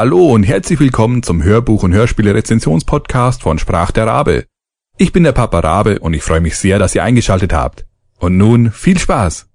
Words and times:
Hallo 0.00 0.32
und 0.32 0.44
herzlich 0.44 0.78
willkommen 0.78 1.24
zum 1.24 1.42
Hörbuch- 1.42 1.82
und 1.82 1.92
Hörspiele-Rezensionspodcast 1.92 3.42
von 3.42 3.58
Sprach 3.58 3.90
der 3.90 4.06
Rabe. 4.06 4.44
Ich 4.96 5.10
bin 5.10 5.24
der 5.24 5.32
Papa 5.32 5.58
Rabe 5.58 5.98
und 5.98 6.14
ich 6.14 6.22
freue 6.22 6.40
mich 6.40 6.56
sehr, 6.56 6.78
dass 6.78 6.94
ihr 6.94 7.02
eingeschaltet 7.02 7.52
habt. 7.52 7.84
Und 8.20 8.36
nun 8.36 8.70
viel 8.70 8.96
Spaß! 8.96 9.48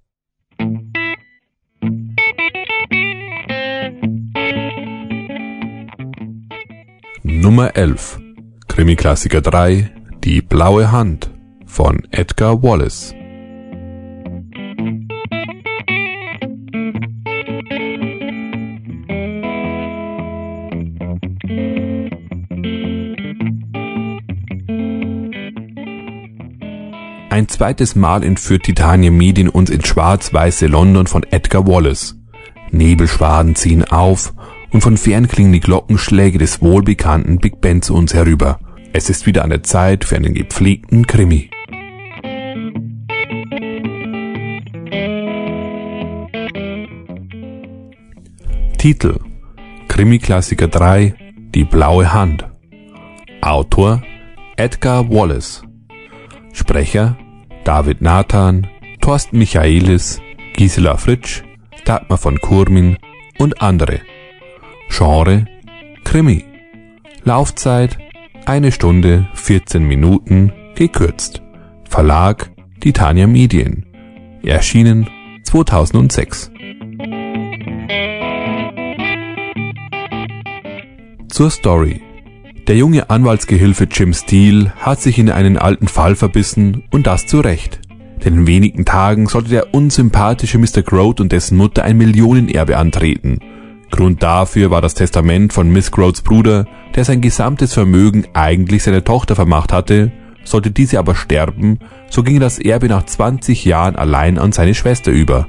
Nummer 7.22 7.74
11 7.74 8.20
Krimi-Klassiker 8.68 9.40
3 9.40 9.92
Die 10.24 10.42
blaue 10.42 10.92
Hand 10.92 11.30
von 11.64 12.06
Edgar 12.10 12.62
Wallace 12.62 13.14
Ein 27.34 27.48
zweites 27.48 27.96
Mal 27.96 28.22
entführt 28.22 28.62
Titania 28.62 29.10
Medien 29.10 29.48
uns 29.48 29.68
ins 29.68 29.88
schwarz-weiße 29.88 30.68
London 30.68 31.08
von 31.08 31.24
Edgar 31.24 31.66
Wallace. 31.66 32.14
Nebelschwaden 32.70 33.56
ziehen 33.56 33.82
auf 33.82 34.34
und 34.70 34.82
von 34.82 34.96
fern 34.96 35.26
klingen 35.26 35.52
die 35.52 35.58
Glockenschläge 35.58 36.38
des 36.38 36.62
wohlbekannten 36.62 37.38
Big 37.38 37.60
Ben 37.60 37.82
zu 37.82 37.96
uns 37.96 38.14
herüber. 38.14 38.60
Es 38.92 39.10
ist 39.10 39.26
wieder 39.26 39.42
an 39.42 39.50
der 39.50 39.64
Zeit 39.64 40.04
für 40.04 40.14
einen 40.14 40.32
gepflegten 40.32 41.08
Krimi. 41.08 41.50
Titel 48.78 49.18
Krimi-Klassiker 49.88 50.68
3 50.68 51.16
Die 51.52 51.64
blaue 51.64 52.12
Hand 52.12 52.46
Autor 53.40 54.04
Edgar 54.56 55.10
Wallace 55.10 55.64
Sprecher 56.52 57.16
David 57.64 58.02
Nathan, 58.02 58.66
Thorsten 59.00 59.38
Michaelis, 59.38 60.20
Gisela 60.54 60.98
Fritsch, 60.98 61.42
Dagmar 61.86 62.18
von 62.18 62.38
Kurmin 62.38 62.98
und 63.38 63.62
andere. 63.62 64.00
Genre 64.90 65.46
Krimi. 66.04 66.44
Laufzeit 67.24 67.96
eine 68.44 68.70
Stunde 68.70 69.26
14 69.34 69.82
Minuten 69.82 70.52
gekürzt. 70.74 71.42
Verlag 71.88 72.50
Titania 72.80 73.26
Medien. 73.26 73.86
Erschienen 74.42 75.08
2006. 75.44 76.50
Zur 81.28 81.50
Story. 81.50 82.02
Der 82.66 82.76
junge 82.78 83.10
Anwaltsgehilfe 83.10 83.86
Jim 83.90 84.14
Steele 84.14 84.72
hat 84.78 84.98
sich 84.98 85.18
in 85.18 85.30
einen 85.30 85.58
alten 85.58 85.86
Fall 85.86 86.16
verbissen 86.16 86.84
und 86.90 87.06
das 87.06 87.26
zu 87.26 87.40
Recht. 87.40 87.80
Denn 88.24 88.32
in 88.32 88.46
wenigen 88.46 88.86
Tagen 88.86 89.26
sollte 89.26 89.50
der 89.50 89.74
unsympathische 89.74 90.56
Mr. 90.56 90.80
Grote 90.82 91.22
und 91.22 91.30
dessen 91.30 91.58
Mutter 91.58 91.84
ein 91.84 91.98
Millionenerbe 91.98 92.78
antreten. 92.78 93.38
Grund 93.90 94.22
dafür 94.22 94.70
war 94.70 94.80
das 94.80 94.94
Testament 94.94 95.52
von 95.52 95.68
Miss 95.68 95.90
Grotes 95.90 96.22
Bruder, 96.22 96.66
der 96.94 97.04
sein 97.04 97.20
gesamtes 97.20 97.74
Vermögen 97.74 98.24
eigentlich 98.32 98.82
seiner 98.82 99.04
Tochter 99.04 99.34
vermacht 99.36 99.70
hatte, 99.70 100.10
sollte 100.42 100.70
diese 100.70 100.98
aber 100.98 101.14
sterben, 101.14 101.80
so 102.08 102.22
ging 102.22 102.40
das 102.40 102.58
Erbe 102.58 102.88
nach 102.88 103.04
20 103.04 103.66
Jahren 103.66 103.96
allein 103.96 104.38
an 104.38 104.52
seine 104.52 104.74
Schwester 104.74 105.12
über. 105.12 105.46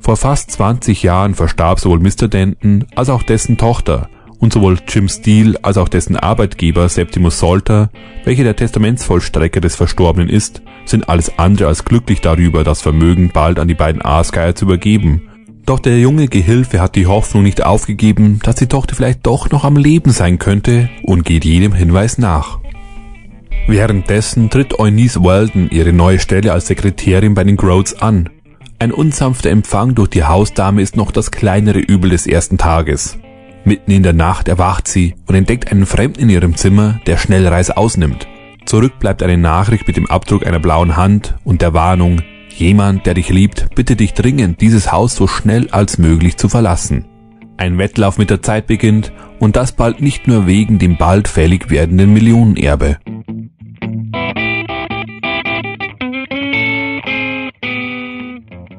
Vor 0.00 0.16
fast 0.16 0.50
20 0.50 1.04
Jahren 1.04 1.34
verstarb 1.34 1.78
sowohl 1.78 2.00
Mr. 2.00 2.26
Denton 2.26 2.86
als 2.96 3.08
auch 3.08 3.22
dessen 3.22 3.56
Tochter, 3.56 4.08
und 4.38 4.52
sowohl 4.52 4.78
Jim 4.88 5.08
Steele 5.08 5.58
als 5.62 5.78
auch 5.78 5.88
dessen 5.88 6.16
Arbeitgeber 6.16 6.88
Septimus 6.88 7.38
Salter, 7.38 7.90
welcher 8.24 8.44
der 8.44 8.56
Testamentsvollstrecker 8.56 9.60
des 9.60 9.76
Verstorbenen 9.76 10.28
ist, 10.28 10.62
sind 10.84 11.08
alles 11.08 11.38
andere 11.38 11.68
als 11.68 11.84
glücklich 11.84 12.20
darüber, 12.20 12.64
das 12.64 12.82
Vermögen 12.82 13.30
bald 13.32 13.58
an 13.58 13.68
die 13.68 13.74
beiden 13.74 14.02
Aasgeier 14.02 14.54
zu 14.54 14.66
übergeben. 14.66 15.22
Doch 15.64 15.80
der 15.80 15.98
junge 15.98 16.28
Gehilfe 16.28 16.80
hat 16.80 16.94
die 16.94 17.06
Hoffnung 17.06 17.42
nicht 17.42 17.64
aufgegeben, 17.64 18.38
dass 18.42 18.54
die 18.54 18.68
Tochter 18.68 18.94
vielleicht 18.94 19.26
doch 19.26 19.50
noch 19.50 19.64
am 19.64 19.76
Leben 19.76 20.12
sein 20.12 20.38
könnte 20.38 20.88
und 21.02 21.24
geht 21.24 21.44
jedem 21.44 21.74
Hinweis 21.74 22.18
nach. 22.18 22.60
Währenddessen 23.66 24.48
tritt 24.48 24.78
Eunice 24.78 25.22
Weldon 25.22 25.68
ihre 25.70 25.92
neue 25.92 26.20
Stelle 26.20 26.52
als 26.52 26.68
Sekretärin 26.68 27.34
bei 27.34 27.42
den 27.42 27.56
Groats 27.56 28.00
an. 28.00 28.28
Ein 28.78 28.92
unsanfter 28.92 29.50
Empfang 29.50 29.96
durch 29.96 30.10
die 30.10 30.22
Hausdame 30.22 30.82
ist 30.82 30.96
noch 30.96 31.10
das 31.10 31.32
kleinere 31.32 31.80
Übel 31.80 32.10
des 32.10 32.28
ersten 32.28 32.58
Tages. 32.58 33.18
Mitten 33.66 33.90
in 33.90 34.04
der 34.04 34.12
Nacht 34.12 34.46
erwacht 34.46 34.86
sie 34.86 35.16
und 35.26 35.34
entdeckt 35.34 35.72
einen 35.72 35.86
Fremden 35.86 36.20
in 36.20 36.30
ihrem 36.30 36.54
Zimmer, 36.54 37.00
der 37.06 37.16
schnell 37.16 37.48
Reis 37.48 37.72
ausnimmt. 37.72 38.28
Zurück 38.64 39.00
bleibt 39.00 39.24
eine 39.24 39.38
Nachricht 39.38 39.88
mit 39.88 39.96
dem 39.96 40.08
Abdruck 40.08 40.46
einer 40.46 40.60
blauen 40.60 40.96
Hand 40.96 41.34
und 41.42 41.62
der 41.62 41.74
Warnung, 41.74 42.22
jemand, 42.50 43.06
der 43.06 43.14
dich 43.14 43.28
liebt, 43.28 43.74
bitte 43.74 43.96
dich 43.96 44.14
dringend, 44.14 44.60
dieses 44.60 44.92
Haus 44.92 45.16
so 45.16 45.26
schnell 45.26 45.68
als 45.70 45.98
möglich 45.98 46.36
zu 46.36 46.48
verlassen. 46.48 47.06
Ein 47.56 47.76
Wettlauf 47.76 48.18
mit 48.18 48.30
der 48.30 48.40
Zeit 48.40 48.68
beginnt 48.68 49.12
und 49.40 49.56
das 49.56 49.72
bald 49.72 50.00
nicht 50.00 50.28
nur 50.28 50.46
wegen 50.46 50.78
dem 50.78 50.96
bald 50.96 51.26
fällig 51.26 51.68
werdenden 51.68 52.12
Millionenerbe. 52.12 52.98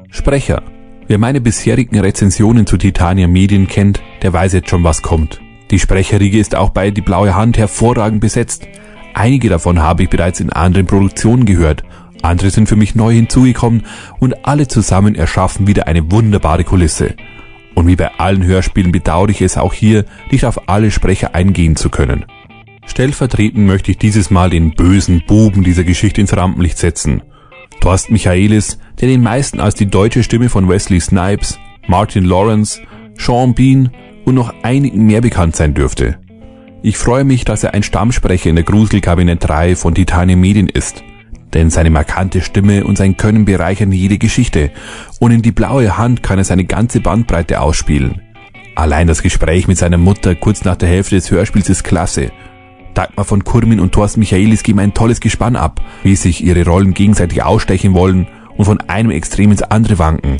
Sprecher 0.08 0.62
Wer 1.08 1.18
meine 1.18 1.40
bisherigen 1.40 1.98
Rezensionen 1.98 2.66
zu 2.66 2.76
Titania 2.76 3.28
Medien 3.28 3.66
kennt, 3.66 4.02
der 4.20 4.34
weiß 4.34 4.52
jetzt 4.52 4.68
schon, 4.68 4.84
was 4.84 5.00
kommt. 5.00 5.40
Die 5.70 5.78
Sprecherriege 5.78 6.38
ist 6.38 6.54
auch 6.54 6.68
bei 6.68 6.90
Die 6.90 7.00
blaue 7.00 7.34
Hand 7.34 7.56
hervorragend 7.56 8.20
besetzt. 8.20 8.68
Einige 9.14 9.48
davon 9.48 9.80
habe 9.80 10.02
ich 10.02 10.10
bereits 10.10 10.40
in 10.40 10.52
anderen 10.52 10.86
Produktionen 10.86 11.46
gehört, 11.46 11.82
andere 12.20 12.50
sind 12.50 12.68
für 12.68 12.76
mich 12.76 12.94
neu 12.94 13.14
hinzugekommen 13.14 13.84
und 14.18 14.46
alle 14.46 14.68
zusammen 14.68 15.14
erschaffen 15.14 15.66
wieder 15.66 15.86
eine 15.86 16.10
wunderbare 16.10 16.64
Kulisse. 16.64 17.14
Und 17.74 17.86
wie 17.86 17.96
bei 17.96 18.10
allen 18.18 18.44
Hörspielen 18.44 18.92
bedauere 18.92 19.30
ich 19.30 19.40
es 19.40 19.56
auch 19.56 19.72
hier, 19.72 20.04
nicht 20.30 20.44
auf 20.44 20.68
alle 20.68 20.90
Sprecher 20.90 21.34
eingehen 21.34 21.76
zu 21.76 21.90
können. 21.90 22.26
Stellvertretend 22.86 23.66
möchte 23.66 23.92
ich 23.92 23.98
dieses 23.98 24.30
Mal 24.30 24.50
den 24.50 24.72
bösen 24.72 25.22
Buben 25.26 25.62
dieser 25.62 25.84
Geschichte 25.84 26.20
ins 26.20 26.36
Rampenlicht 26.36 26.76
setzen. 26.76 27.22
Thorsten 27.80 28.12
Michaelis, 28.12 28.78
der 29.00 29.08
den 29.08 29.22
meisten 29.22 29.60
als 29.60 29.74
die 29.74 29.86
deutsche 29.86 30.22
Stimme 30.22 30.48
von 30.48 30.68
Wesley 30.68 31.00
Snipes, 31.00 31.58
Martin 31.86 32.24
Lawrence, 32.24 32.80
Sean 33.16 33.54
Bean 33.54 33.90
und 34.24 34.34
noch 34.34 34.52
einigen 34.62 35.06
mehr 35.06 35.20
bekannt 35.20 35.56
sein 35.56 35.74
dürfte. 35.74 36.18
Ich 36.82 36.96
freue 36.96 37.24
mich, 37.24 37.44
dass 37.44 37.64
er 37.64 37.74
ein 37.74 37.82
Stammsprecher 37.82 38.50
in 38.50 38.56
der 38.56 38.64
Gruselkabinett 38.64 39.48
3 39.48 39.76
von 39.76 39.94
Titanium 39.94 40.40
Medien 40.40 40.68
ist. 40.68 41.02
Denn 41.54 41.70
seine 41.70 41.90
markante 41.90 42.40
Stimme 42.40 42.84
und 42.84 42.98
sein 42.98 43.16
Können 43.16 43.44
bereichern 43.44 43.90
jede 43.90 44.18
Geschichte 44.18 44.70
und 45.18 45.30
in 45.30 45.42
die 45.42 45.52
blaue 45.52 45.96
Hand 45.96 46.22
kann 46.22 46.38
er 46.38 46.44
seine 46.44 46.64
ganze 46.64 47.00
Bandbreite 47.00 47.60
ausspielen. 47.60 48.20
Allein 48.74 49.06
das 49.06 49.22
Gespräch 49.22 49.66
mit 49.66 49.78
seiner 49.78 49.96
Mutter 49.96 50.34
kurz 50.34 50.64
nach 50.64 50.76
der 50.76 50.88
Hälfte 50.88 51.16
des 51.16 51.30
Hörspiels 51.30 51.68
ist 51.70 51.84
klasse 51.84 52.30
Dagmar 52.98 53.24
von 53.24 53.44
Kurmin 53.44 53.78
und 53.78 53.92
Thorsten 53.92 54.18
Michaelis 54.18 54.64
geben 54.64 54.80
ein 54.80 54.92
tolles 54.92 55.20
Gespann 55.20 55.54
ab, 55.54 55.80
wie 56.02 56.16
sich 56.16 56.44
ihre 56.44 56.64
Rollen 56.64 56.94
gegenseitig 56.94 57.44
ausstechen 57.44 57.94
wollen 57.94 58.26
und 58.56 58.64
von 58.64 58.80
einem 58.80 59.12
Extrem 59.12 59.52
ins 59.52 59.62
andere 59.62 60.00
wanken. 60.00 60.38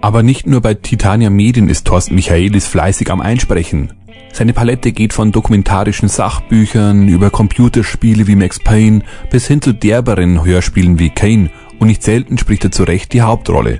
Aber 0.00 0.24
nicht 0.24 0.44
nur 0.44 0.60
bei 0.60 0.74
Titania 0.74 1.30
Medien 1.30 1.68
ist 1.68 1.86
Thorsten 1.86 2.16
Michaelis 2.16 2.66
fleißig 2.66 3.12
am 3.12 3.20
Einsprechen. 3.20 3.92
Seine 4.32 4.54
Palette 4.54 4.90
geht 4.90 5.12
von 5.12 5.30
dokumentarischen 5.30 6.08
Sachbüchern 6.08 7.06
über 7.06 7.30
Computerspiele 7.30 8.26
wie 8.26 8.34
Max 8.34 8.58
Payne 8.58 9.02
bis 9.30 9.46
hin 9.46 9.62
zu 9.62 9.72
derberen 9.72 10.44
Hörspielen 10.44 10.98
wie 10.98 11.10
Kane 11.10 11.52
und 11.78 11.86
nicht 11.86 12.02
selten 12.02 12.38
spricht 12.38 12.64
er 12.64 12.72
zu 12.72 12.82
Recht 12.82 13.12
die 13.12 13.22
Hauptrolle. 13.22 13.78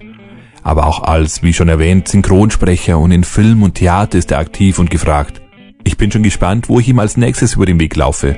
Aber 0.62 0.86
auch 0.86 1.02
als, 1.02 1.42
wie 1.42 1.52
schon 1.52 1.68
erwähnt, 1.68 2.06
Synchronsprecher 2.06 2.96
und 2.96 3.10
in 3.10 3.24
Film 3.24 3.64
und 3.64 3.74
Theater 3.74 4.18
ist 4.18 4.30
er 4.30 4.38
aktiv 4.38 4.78
und 4.78 4.88
gefragt. 4.88 5.42
Ich 5.98 6.00
bin 6.00 6.12
schon 6.12 6.22
gespannt, 6.22 6.68
wo 6.68 6.78
ich 6.78 6.86
ihm 6.86 7.00
als 7.00 7.16
nächstes 7.16 7.54
über 7.54 7.66
den 7.66 7.80
Weg 7.80 7.96
laufe. 7.96 8.36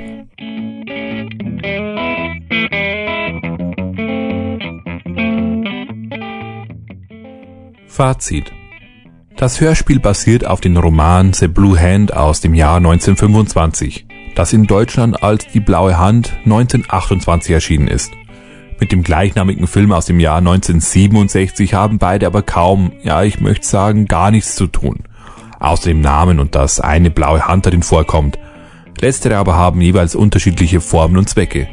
Fazit. 7.87 8.51
Das 9.37 9.61
Hörspiel 9.61 10.01
basiert 10.01 10.47
auf 10.47 10.63
dem 10.63 10.79
Roman 10.79 11.35
The 11.35 11.49
Blue 11.49 11.79
Hand 11.79 12.17
aus 12.17 12.41
dem 12.41 12.55
Jahr 12.55 12.79
1925, 12.79 14.07
das 14.35 14.55
in 14.55 14.67
Deutschland 14.67 15.23
als 15.23 15.47
Die 15.49 15.61
blaue 15.61 15.99
Hand 15.99 16.33
1928 16.47 17.51
erschienen 17.51 17.89
ist. 17.89 18.11
Mit 18.81 18.91
dem 18.91 19.03
gleichnamigen 19.03 19.67
Film 19.67 19.93
aus 19.93 20.07
dem 20.07 20.19
Jahr 20.19 20.39
1967 20.39 21.75
haben 21.75 21.99
beide 21.99 22.27
aber 22.27 22.41
kaum, 22.41 22.93
ja 23.03 23.23
ich 23.23 23.39
möchte 23.39 23.67
sagen, 23.67 24.07
gar 24.07 24.31
nichts 24.31 24.55
zu 24.57 24.67
tun 24.67 25.05
außer 25.61 25.91
dem 25.91 26.01
Namen 26.01 26.41
und 26.41 26.55
dass 26.57 26.81
eine 26.81 27.11
blaue 27.11 27.47
Hand 27.47 27.67
darin 27.67 27.83
vorkommt. 27.83 28.39
Letztere 29.01 29.37
aber 29.37 29.55
haben 29.55 29.81
jeweils 29.81 30.15
unterschiedliche 30.17 30.81
Formen 30.81 31.17
und 31.17 31.29
Zwecke. 31.29 31.69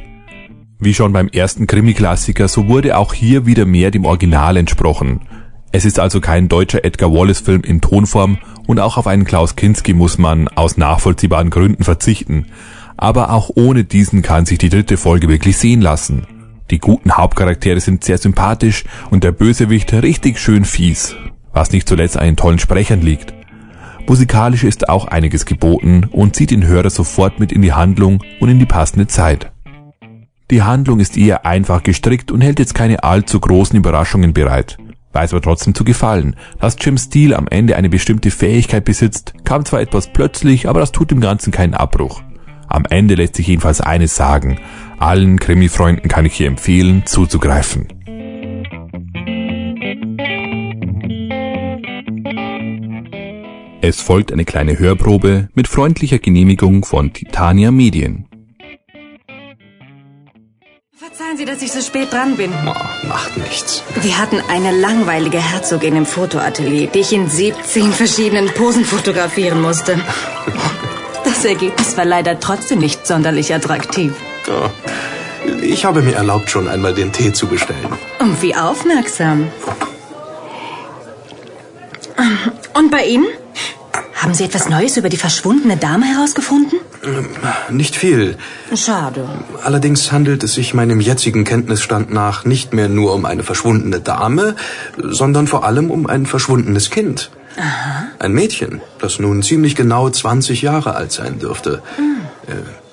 Wie 0.79 0.93
schon 0.93 1.11
beim 1.11 1.27
ersten 1.27 1.65
Krimi-Klassiker, 1.65 2.47
so 2.47 2.67
wurde 2.67 2.97
auch 2.97 3.13
hier 3.13 3.47
wieder 3.47 3.65
mehr 3.65 3.89
dem 3.89 4.05
Original 4.05 4.57
entsprochen. 4.57 5.21
Es 5.71 5.85
ist 5.85 5.99
also 5.99 6.21
kein 6.21 6.47
deutscher 6.47 6.85
Edgar 6.85 7.11
Wallace-Film 7.11 7.61
in 7.61 7.81
Tonform 7.81 8.37
und 8.67 8.79
auch 8.79 8.97
auf 8.97 9.07
einen 9.07 9.25
Klaus 9.25 9.55
Kinski 9.55 9.93
muss 9.93 10.17
man 10.17 10.47
aus 10.49 10.77
nachvollziehbaren 10.77 11.49
Gründen 11.49 11.83
verzichten. 11.83 12.45
Aber 12.95 13.31
auch 13.31 13.49
ohne 13.55 13.83
diesen 13.83 14.21
kann 14.21 14.45
sich 14.45 14.59
die 14.59 14.69
dritte 14.69 14.97
Folge 14.97 15.27
wirklich 15.27 15.57
sehen 15.57 15.81
lassen. 15.81 16.27
Die 16.71 16.79
guten 16.79 17.13
Hauptcharaktere 17.13 17.79
sind 17.79 18.03
sehr 18.03 18.17
sympathisch 18.17 18.83
und 19.09 19.23
der 19.23 19.31
Bösewicht 19.31 19.93
richtig 19.93 20.39
schön 20.39 20.65
fies, 20.65 21.15
was 21.53 21.71
nicht 21.71 21.87
zuletzt 21.87 22.17
an 22.17 22.25
den 22.25 22.35
tollen 22.35 22.59
Sprechern 22.59 23.01
liegt. 23.01 23.36
Musikalisch 24.07 24.63
ist 24.63 24.87
auch 24.87 25.05
einiges 25.05 25.45
geboten 25.45 26.07
und 26.11 26.35
zieht 26.35 26.51
den 26.51 26.65
Hörer 26.65 26.89
sofort 26.89 27.39
mit 27.39 27.51
in 27.51 27.61
die 27.61 27.73
Handlung 27.73 28.23
und 28.39 28.49
in 28.49 28.57
die 28.57 28.65
passende 28.65 29.07
Zeit. 29.07 29.51
Die 30.49 30.63
Handlung 30.63 31.01
ist 31.01 31.17
eher 31.17 31.45
einfach 31.45 31.83
gestrickt 31.83 32.31
und 32.31 32.39
hält 32.39 32.57
jetzt 32.57 32.73
keine 32.73 33.03
allzu 33.03 33.37
großen 33.37 33.77
Überraschungen 33.77 34.31
bereit. 34.31 34.77
Weiß 35.11 35.33
aber 35.33 35.41
trotzdem 35.41 35.75
zu 35.75 35.83
gefallen. 35.83 36.37
Dass 36.59 36.77
Jim 36.79 36.97
Steele 36.97 37.35
am 37.35 37.47
Ende 37.49 37.75
eine 37.75 37.89
bestimmte 37.89 38.31
Fähigkeit 38.31 38.85
besitzt, 38.85 39.33
kam 39.43 39.65
zwar 39.65 39.81
etwas 39.81 40.13
plötzlich, 40.13 40.69
aber 40.69 40.79
das 40.79 40.93
tut 40.93 41.11
dem 41.11 41.19
Ganzen 41.19 41.51
keinen 41.51 41.73
Abbruch. 41.73 42.21
Am 42.67 42.85
Ende 42.89 43.15
lässt 43.15 43.35
sich 43.35 43.47
jedenfalls 43.47 43.81
eines 43.81 44.15
sagen. 44.15 44.59
Allen 44.99 45.37
Krimi-Freunden 45.37 46.07
kann 46.07 46.25
ich 46.25 46.33
hier 46.33 46.47
empfehlen, 46.47 47.05
zuzugreifen. 47.05 47.87
Es 53.81 54.01
folgt 54.01 54.31
eine 54.31 54.43
kleine 54.43 54.79
Hörprobe 54.79 55.49
mit 55.53 55.67
freundlicher 55.67 56.17
Genehmigung 56.17 56.83
von 56.83 57.13
Titania 57.13 57.69
Medien. 57.69 58.27
Verzeihen 60.95 61.37
Sie, 61.37 61.45
dass 61.45 61.61
ich 61.61 61.71
so 61.71 61.81
spät 61.81 62.11
dran 62.11 62.37
bin. 62.37 62.51
Oh, 62.65 63.07
macht 63.07 63.37
nichts. 63.37 63.83
Wir 64.01 64.17
hatten 64.17 64.41
eine 64.49 64.71
langweilige 64.71 65.37
Herzogin 65.37 65.95
im 65.95 66.05
Fotoatelier, 66.07 66.87
die 66.87 66.99
ich 66.99 67.13
in 67.13 67.29
17 67.29 67.91
verschiedenen 67.91 68.47
Posen 68.47 68.83
fotografieren 68.83 69.61
musste. 69.61 69.99
Das 71.23 71.45
Ergebnis 71.45 71.95
war 71.97 72.05
leider 72.05 72.39
trotzdem 72.39 72.79
nicht 72.79 73.05
sonderlich 73.05 73.53
attraktiv. 73.53 74.13
Ja. 74.47 74.71
Ich 75.61 75.85
habe 75.85 76.01
mir 76.01 76.15
erlaubt, 76.15 76.49
schon 76.49 76.67
einmal 76.67 76.95
den 76.95 77.11
Tee 77.11 77.31
zu 77.31 77.45
bestellen. 77.45 77.89
Und 78.19 78.41
wie 78.41 78.55
aufmerksam. 78.55 79.49
Und 82.73 82.89
bei 82.89 83.05
Ihnen? 83.05 83.27
Haben 84.27 84.33
Sie 84.33 84.43
etwas 84.43 84.67
Neues 84.67 84.97
über 84.97 85.07
die 85.07 85.15
verschwundene 85.15 85.77
Dame 85.77 86.05
herausgefunden? 86.05 86.81
Ähm, 87.01 87.29
nicht 87.69 87.95
viel. 87.95 88.35
Schade. 88.75 89.25
Allerdings 89.63 90.11
handelt 90.11 90.43
es 90.43 90.53
sich 90.53 90.73
meinem 90.73 90.99
jetzigen 90.99 91.45
Kenntnisstand 91.45 92.11
nach 92.11 92.43
nicht 92.43 92.73
mehr 92.73 92.89
nur 92.89 93.13
um 93.13 93.23
eine 93.23 93.43
verschwundene 93.43 94.01
Dame, 94.01 94.57
sondern 94.97 95.47
vor 95.47 95.63
allem 95.63 95.89
um 95.89 96.07
ein 96.07 96.25
verschwundenes 96.25 96.89
Kind. 96.89 97.31
Aha. 97.55 98.07
Ein 98.19 98.33
Mädchen, 98.33 98.81
das 98.99 99.17
nun 99.17 99.43
ziemlich 99.43 99.77
genau 99.77 100.09
20 100.09 100.61
Jahre 100.61 100.95
alt 100.95 101.13
sein 101.13 101.39
dürfte. 101.39 101.81
Hm. 101.95 102.17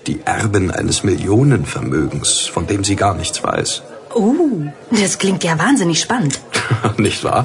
Die 0.06 0.20
Erbin 0.24 0.70
eines 0.70 1.02
Millionenvermögens, 1.02 2.42
von 2.46 2.68
dem 2.68 2.84
sie 2.84 2.94
gar 2.94 3.16
nichts 3.16 3.42
weiß. 3.42 3.82
Uh, 4.14 4.68
das 4.92 5.18
klingt 5.18 5.42
ja 5.42 5.58
wahnsinnig 5.58 5.98
spannend. 5.98 6.38
nicht 6.96 7.24
wahr? 7.24 7.42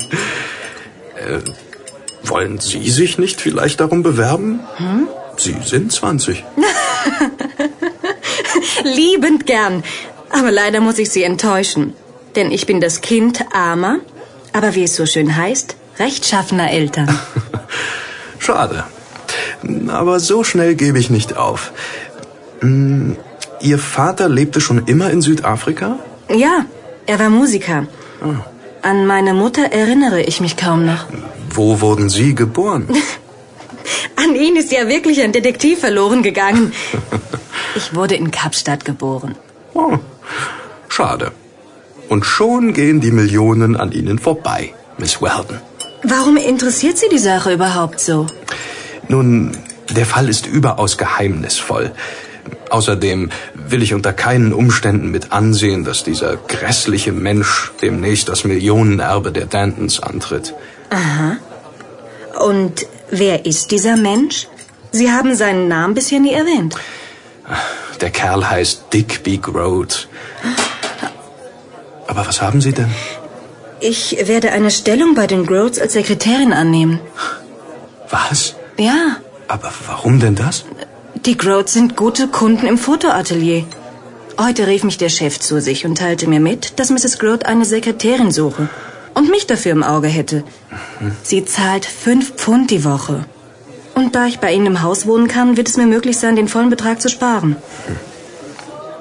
Wollen 2.24 2.60
Sie 2.60 2.90
sich 2.90 3.18
nicht 3.18 3.42
vielleicht 3.42 3.80
darum 3.80 4.04
bewerben? 4.04 4.60
Hm? 4.78 5.08
Sie 5.38 5.56
sind 5.64 5.92
20. 5.92 6.44
Liebend 8.84 9.46
gern. 9.46 9.84
Aber 10.30 10.52
leider 10.52 10.82
muss 10.82 11.00
ich 11.00 11.10
Sie 11.10 11.24
enttäuschen. 11.24 11.94
Denn 12.36 12.52
ich 12.52 12.66
bin 12.66 12.82
das 12.82 13.02
Kind 13.02 13.46
armer, 13.54 13.98
aber 14.54 14.76
wie 14.76 14.84
es 14.84 14.96
so 14.96 15.06
schön 15.06 15.36
heißt, 15.36 15.76
rechtschaffener 15.98 16.72
Eltern. 16.72 17.18
Schade. 18.40 18.84
Aber 19.88 20.20
so 20.20 20.44
schnell 20.44 20.76
gebe 20.76 21.00
ich 21.00 21.10
nicht 21.10 21.38
auf. 21.38 21.72
Hm, 22.62 23.18
Ihr 23.62 23.80
Vater 23.80 24.30
lebte 24.30 24.62
schon 24.62 24.86
immer 24.86 25.10
in 25.10 25.22
Südafrika? 25.22 26.00
Ja, 26.30 26.66
er 27.06 27.20
war 27.20 27.30
Musiker. 27.30 27.88
An 28.82 29.06
meine 29.06 29.34
Mutter 29.34 29.64
erinnere 29.64 30.22
ich 30.22 30.40
mich 30.40 30.56
kaum 30.56 30.86
noch. 30.86 31.06
Wo 31.52 31.82
wurden 31.82 32.10
Sie 32.10 32.36
geboren? 32.36 32.88
An 34.16 34.36
ihn 34.36 34.56
ist 34.56 34.72
ja 34.72 34.88
wirklich 34.88 35.22
ein 35.22 35.32
Detektiv 35.32 35.80
verloren 35.80 36.24
gegangen. 36.24 36.74
Ich 37.76 37.94
wurde 37.94 38.16
in 38.16 38.32
Kapstadt 38.32 38.84
geboren. 38.84 39.36
Oh, 39.76 40.00
schade. 40.90 41.32
Und 42.10 42.26
schon 42.26 42.74
gehen 42.74 43.00
die 43.00 43.12
Millionen 43.12 43.76
an 43.76 43.92
Ihnen 43.92 44.18
vorbei, 44.18 44.74
Miss 44.98 45.22
Weldon. 45.22 45.60
Warum 46.04 46.36
interessiert 46.36 46.98
Sie 46.98 47.10
die 47.10 47.20
Sache 47.20 47.54
überhaupt 47.54 48.00
so? 48.00 48.26
Nun, 49.08 49.56
der 49.90 50.08
Fall 50.08 50.28
ist 50.30 50.48
überaus 50.48 50.98
geheimnisvoll. 50.98 51.92
Außerdem 52.70 53.30
will 53.54 53.84
ich 53.84 53.94
unter 53.94 54.14
keinen 54.14 54.54
Umständen 54.54 55.12
mit 55.12 55.32
ansehen, 55.32 55.84
dass 55.84 56.04
dieser 56.04 56.36
grässliche 56.36 57.12
Mensch 57.12 57.72
demnächst 57.82 58.30
das 58.30 58.44
Millionenerbe 58.44 59.32
der 59.32 59.46
Dantons 59.46 60.02
antritt. 60.02 60.54
Aha. 60.90 61.38
Und 62.46 62.86
wer 63.12 63.46
ist 63.46 63.72
dieser 63.72 63.96
Mensch? 63.96 64.48
Sie 64.92 65.12
haben 65.12 65.36
seinen 65.36 65.68
Namen 65.68 65.94
bisher 65.94 66.20
nie 66.20 66.34
erwähnt. 66.34 66.76
Der 68.02 68.10
Kerl 68.12 68.50
heißt 68.50 68.86
Digby 68.94 69.38
Grote. 69.38 69.98
Aber 72.08 72.26
was 72.26 72.42
haben 72.42 72.62
Sie 72.62 72.72
denn? 72.74 72.90
Ich 73.82 74.18
werde 74.28 74.52
eine 74.52 74.72
Stellung 74.72 75.16
bei 75.16 75.28
den 75.28 75.46
Groats 75.46 75.80
als 75.80 75.94
Sekretärin 75.94 76.54
annehmen. 76.54 77.00
Was? 78.10 78.56
Ja, 78.78 79.18
Aber 79.48 79.72
warum 79.88 80.20
denn 80.20 80.36
das? 80.36 80.66
die 81.26 81.38
Groats 81.38 81.74
sind 81.74 81.96
gute 81.98 82.28
Kunden 82.30 82.66
im 82.66 82.78
Fotoatelier. 82.78 83.66
Heute 84.40 84.68
rief 84.68 84.84
mich 84.86 84.98
der 84.98 85.10
Chef 85.10 85.38
zu 85.40 85.60
sich 85.62 85.86
und 85.86 85.98
teilte 85.98 86.28
mir 86.30 86.40
mit, 86.40 86.80
dass 86.80 86.90
Mrs. 86.90 87.20
Groat 87.20 87.46
eine 87.46 87.66
Sekretärin 87.66 88.32
suche 88.32 88.70
und 89.14 89.30
mich 89.30 89.48
dafür 89.48 89.72
im 89.72 89.84
Auge 89.84 90.08
hätte. 90.08 90.44
Sie 91.24 91.46
zahlt 91.46 91.86
fünf 91.86 92.36
Pfund 92.36 92.72
die 92.72 92.84
Woche. 92.84 93.26
Und 93.96 94.16
da 94.16 94.28
ich 94.28 94.40
bei 94.40 94.54
Ihnen 94.54 94.66
im 94.68 94.82
Haus 94.82 95.06
wohnen 95.06 95.28
kann, 95.28 95.58
wird 95.58 95.68
es 95.68 95.78
mir 95.78 95.86
möglich 95.86 96.18
sein, 96.18 96.36
den 96.36 96.48
vollen 96.48 96.70
Betrag 96.70 97.02
zu 97.02 97.10
sparen. 97.10 97.58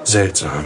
Seltsam. 0.03 0.65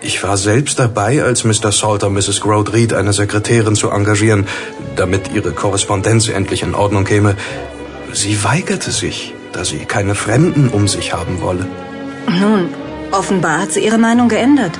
Ich 0.00 0.20
war 0.24 0.36
selbst 0.36 0.80
dabei, 0.80 1.22
als 1.22 1.44
Mr. 1.44 1.70
Salter 1.70 2.10
Mrs. 2.10 2.40
Grote 2.40 2.72
riet, 2.72 2.92
eine 2.92 3.12
Sekretärin 3.12 3.76
zu 3.76 3.90
engagieren, 3.90 4.48
damit 4.96 5.32
ihre 5.32 5.52
Korrespondenz 5.52 6.28
endlich 6.28 6.64
in 6.64 6.74
Ordnung 6.74 7.04
käme. 7.04 7.36
Sie 8.12 8.42
weigerte 8.42 8.90
sich, 8.90 9.34
da 9.52 9.64
sie 9.64 9.84
keine 9.84 10.16
Fremden 10.16 10.68
um 10.68 10.88
sich 10.88 11.12
haben 11.12 11.40
wolle. 11.40 11.66
Nun, 12.26 12.70
offenbar 13.12 13.60
hat 13.60 13.72
sie 13.72 13.84
ihre 13.84 13.98
Meinung 13.98 14.28
geändert. 14.28 14.76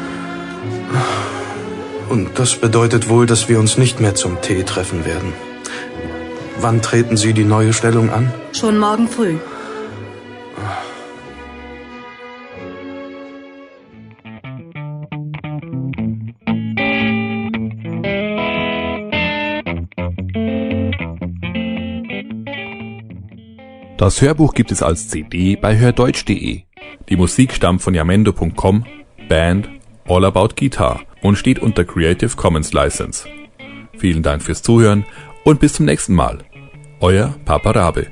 Und 2.12 2.38
das 2.38 2.56
bedeutet 2.56 3.08
wohl, 3.08 3.24
dass 3.24 3.48
wir 3.48 3.58
uns 3.58 3.78
nicht 3.78 3.98
mehr 3.98 4.14
zum 4.14 4.42
Tee 4.42 4.64
treffen 4.64 5.06
werden. 5.06 5.32
Wann 6.60 6.82
treten 6.82 7.16
Sie 7.16 7.32
die 7.32 7.44
neue 7.44 7.72
Stellung 7.72 8.10
an? 8.10 8.30
Schon 8.52 8.78
morgen 8.78 9.08
früh. 9.08 9.38
Das 23.96 24.20
Hörbuch 24.20 24.52
gibt 24.52 24.70
es 24.70 24.82
als 24.82 25.08
CD 25.08 25.56
bei 25.56 25.78
hördeutsch.de. 25.78 26.60
Die 27.08 27.16
Musik 27.16 27.54
stammt 27.54 27.80
von 27.80 27.94
yamendo.com, 27.94 28.84
Band 29.30 29.70
All 30.06 30.26
About 30.26 30.50
Guitar 30.56 31.00
und 31.22 31.36
steht 31.36 31.60
unter 31.60 31.84
Creative 31.84 32.36
Commons 32.36 32.72
License. 32.72 33.26
Vielen 33.96 34.22
Dank 34.22 34.42
fürs 34.42 34.62
Zuhören 34.62 35.04
und 35.44 35.60
bis 35.60 35.74
zum 35.74 35.86
nächsten 35.86 36.14
Mal. 36.14 36.38
Euer 37.00 37.34
Papa 37.44 37.70
Rabe. 37.70 38.08